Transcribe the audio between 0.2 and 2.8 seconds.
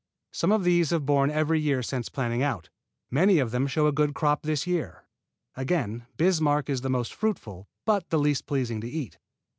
Some of these have borne every year since planting out,